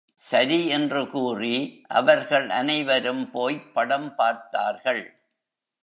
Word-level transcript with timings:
சரி 0.27 0.67
என்ற 0.67 1.05
கூறி, 1.05 1.83
அவர்கள் 1.87 2.49
அனைவரும் 2.49 3.31
போய்ப் 3.31 3.73
படம் 3.73 4.15
பார்த்தார்கள். 4.15 5.03